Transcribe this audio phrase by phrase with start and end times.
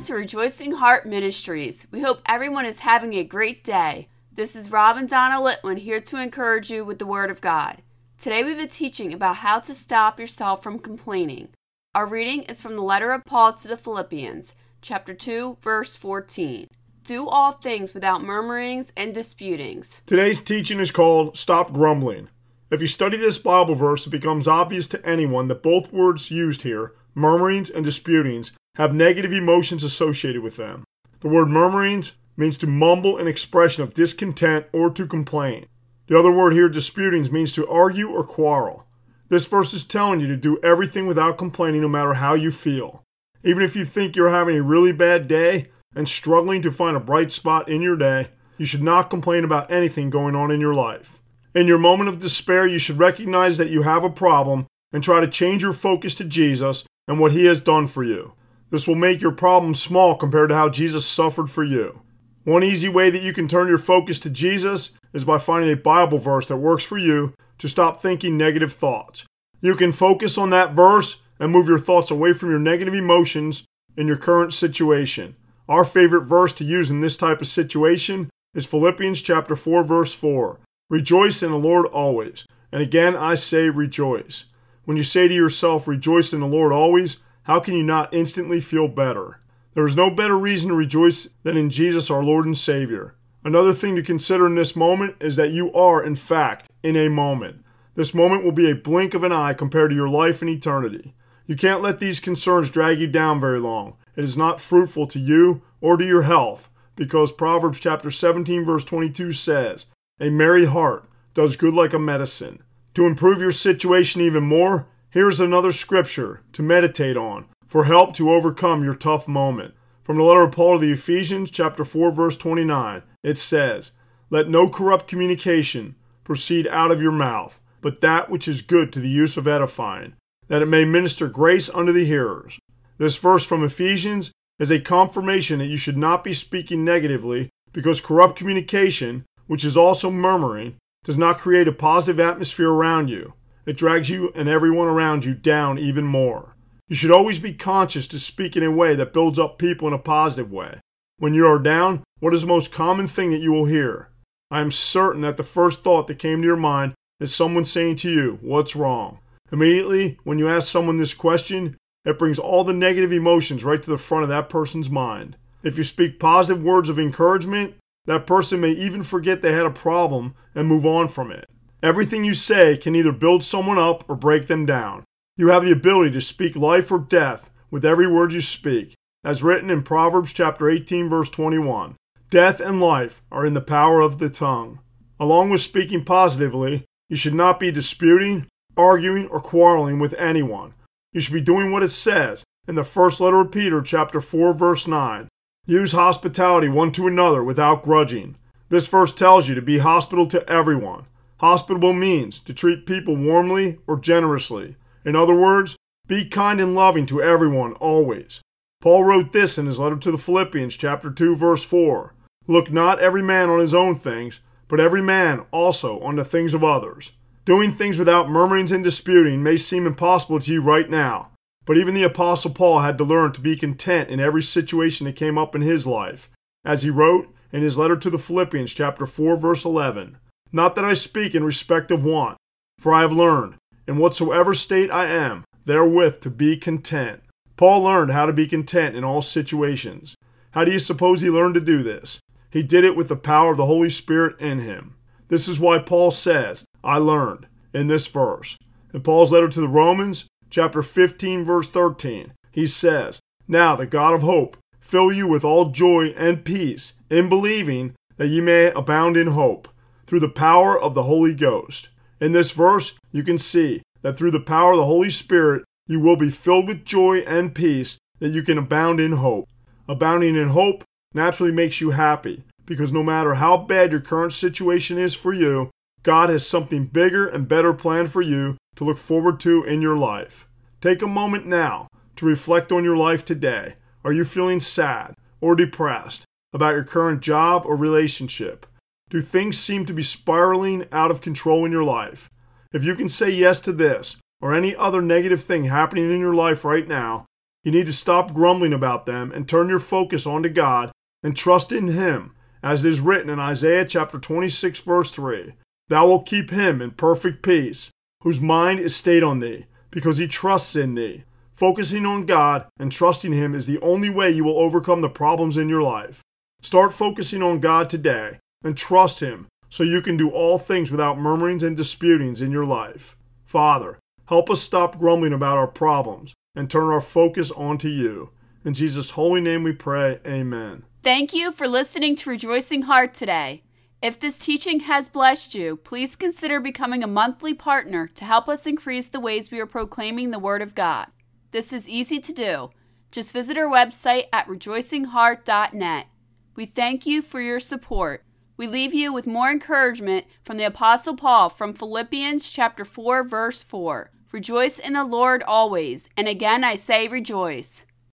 [0.00, 1.86] Welcome to Rejoicing Heart Ministries.
[1.90, 4.08] We hope everyone is having a great day.
[4.32, 7.82] This is Rob and Donna Litwin here to encourage you with the Word of God.
[8.16, 11.50] Today we have a teaching about how to stop yourself from complaining.
[11.94, 16.68] Our reading is from the letter of Paul to the Philippians, chapter 2, verse 14.
[17.04, 20.00] Do all things without murmurings and disputings.
[20.06, 22.30] Today's teaching is called Stop Grumbling.
[22.70, 26.62] If you study this Bible verse, it becomes obvious to anyone that both words used
[26.62, 30.84] here, murmurings and disputings, have negative emotions associated with them.
[31.20, 35.66] The word murmurings means to mumble an expression of discontent or to complain.
[36.06, 38.86] The other word here, disputings, means to argue or quarrel.
[39.28, 43.04] This verse is telling you to do everything without complaining no matter how you feel.
[43.44, 47.00] Even if you think you're having a really bad day and struggling to find a
[47.00, 50.74] bright spot in your day, you should not complain about anything going on in your
[50.74, 51.20] life.
[51.54, 55.20] In your moment of despair, you should recognize that you have a problem and try
[55.20, 58.32] to change your focus to Jesus and what He has done for you.
[58.70, 62.02] This will make your problem small compared to how Jesus suffered for you.
[62.44, 65.76] One easy way that you can turn your focus to Jesus is by finding a
[65.76, 69.26] Bible verse that works for you to stop thinking negative thoughts.
[69.60, 73.64] You can focus on that verse and move your thoughts away from your negative emotions
[73.96, 75.36] in your current situation.
[75.68, 80.14] Our favorite verse to use in this type of situation is Philippians chapter 4 verse
[80.14, 80.58] 4.
[80.88, 82.46] Rejoice in the Lord always.
[82.72, 84.44] And again I say rejoice.
[84.84, 88.60] When you say to yourself rejoice in the Lord always, how can you not instantly
[88.60, 89.40] feel better?
[89.74, 93.14] There is no better reason to rejoice than in Jesus our Lord and Savior.
[93.44, 97.08] Another thing to consider in this moment is that you are, in fact, in a
[97.08, 97.64] moment.
[97.94, 101.14] This moment will be a blink of an eye compared to your life and eternity.
[101.46, 103.96] You can't let these concerns drag you down very long.
[104.16, 108.84] It is not fruitful to you or to your health, because Proverbs chapter 17 verse
[108.84, 109.86] 22 says,
[110.20, 112.62] "A merry heart does good like a medicine."
[112.94, 118.30] To improve your situation even more, Here's another scripture to meditate on for help to
[118.30, 119.74] overcome your tough moment.
[120.04, 123.90] From the letter of Paul to the Ephesians, chapter 4, verse 29, it says,
[124.30, 129.00] Let no corrupt communication proceed out of your mouth, but that which is good to
[129.00, 130.14] the use of edifying,
[130.46, 132.60] that it may minister grace unto the hearers.
[132.98, 138.00] This verse from Ephesians is a confirmation that you should not be speaking negatively because
[138.00, 143.32] corrupt communication, which is also murmuring, does not create a positive atmosphere around you.
[143.66, 146.56] It drags you and everyone around you down even more.
[146.88, 149.94] You should always be conscious to speak in a way that builds up people in
[149.94, 150.80] a positive way.
[151.18, 154.08] When you are down, what is the most common thing that you will hear?
[154.50, 157.96] I am certain that the first thought that came to your mind is someone saying
[157.96, 159.20] to you, What's wrong?
[159.52, 163.90] Immediately, when you ask someone this question, it brings all the negative emotions right to
[163.90, 165.36] the front of that person's mind.
[165.62, 167.74] If you speak positive words of encouragement,
[168.06, 171.48] that person may even forget they had a problem and move on from it.
[171.82, 175.04] Everything you say can either build someone up or break them down.
[175.36, 179.42] You have the ability to speak life or death with every word you speak, as
[179.42, 181.96] written in Proverbs chapter 18 verse 21.
[182.28, 184.80] Death and life are in the power of the tongue.
[185.18, 190.74] Along with speaking positively, you should not be disputing, arguing, or quarreling with anyone.
[191.14, 194.52] You should be doing what it says in the first letter of Peter chapter 4
[194.52, 195.28] verse 9.
[195.64, 198.36] Use hospitality one to another without grudging.
[198.68, 201.06] This verse tells you to be hospitable to everyone.
[201.40, 204.76] Hospitable means to treat people warmly or generously.
[205.06, 205.74] In other words,
[206.06, 208.42] be kind and loving to everyone always.
[208.82, 212.12] Paul wrote this in his letter to the Philippians, chapter 2, verse 4.
[212.46, 216.52] Look not every man on his own things, but every man also on the things
[216.52, 217.12] of others.
[217.46, 221.30] Doing things without murmurings and disputing may seem impossible to you right now,
[221.64, 225.16] but even the Apostle Paul had to learn to be content in every situation that
[225.16, 226.28] came up in his life,
[226.66, 230.18] as he wrote in his letter to the Philippians, chapter 4, verse 11.
[230.52, 232.36] Not that I speak in respect of want,
[232.78, 233.54] for I have learned,
[233.86, 237.20] in whatsoever state I am, therewith to be content.
[237.56, 240.14] Paul learned how to be content in all situations.
[240.52, 242.18] How do you suppose he learned to do this?
[242.50, 244.96] He did it with the power of the Holy Spirit in him.
[245.28, 248.56] This is why Paul says, I learned, in this verse.
[248.92, 254.14] In Paul's letter to the Romans, chapter 15, verse 13, he says, Now the God
[254.14, 259.16] of hope fill you with all joy and peace in believing that ye may abound
[259.16, 259.68] in hope
[260.10, 261.88] through the power of the Holy Ghost.
[262.20, 266.00] In this verse, you can see that through the power of the Holy Spirit, you
[266.00, 269.48] will be filled with joy and peace, that you can abound in hope.
[269.88, 270.82] Abounding in hope
[271.14, 275.70] naturally makes you happy, because no matter how bad your current situation is for you,
[276.02, 279.96] God has something bigger and better planned for you to look forward to in your
[279.96, 280.48] life.
[280.80, 281.86] Take a moment now
[282.16, 283.76] to reflect on your life today.
[284.02, 288.66] Are you feeling sad or depressed about your current job or relationship?
[289.10, 292.30] Do things seem to be spiraling out of control in your life?
[292.72, 296.34] If you can say yes to this or any other negative thing happening in your
[296.34, 297.26] life right now,
[297.62, 300.92] You need to stop grumbling about them and turn your focus onto God
[301.22, 305.52] and trust in Him, as it is written in Isaiah chapter 26, verse 3.
[305.88, 307.90] Thou wilt keep him in perfect peace,
[308.22, 311.24] whose mind is stayed on thee, because he trusts in thee.
[311.52, 315.58] Focusing on God and trusting Him is the only way you will overcome the problems
[315.58, 316.22] in your life.
[316.62, 321.18] Start focusing on God today and trust Him so you can do all things without
[321.18, 323.16] murmurings and disputings in your life.
[323.44, 328.30] Father, help us stop grumbling about our problems and turn our focus onto you.
[328.64, 330.84] In Jesus' holy name we pray, amen.
[331.02, 333.62] Thank you for listening to Rejoicing Heart today.
[334.02, 338.66] If this teaching has blessed you, please consider becoming a monthly partner to help us
[338.66, 341.08] increase the ways we are proclaiming the Word of God.
[341.52, 342.70] This is easy to do.
[343.10, 346.06] Just visit our website at rejoicingheart.net.
[346.54, 348.24] We thank you for your support.
[348.60, 353.62] We leave you with more encouragement from the apostle Paul from Philippians chapter 4 verse
[353.62, 354.10] 4.
[354.32, 357.86] Rejoice in the Lord always, and again I say rejoice.